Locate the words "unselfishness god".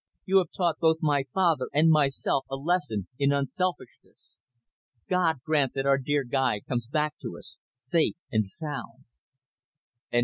3.31-5.35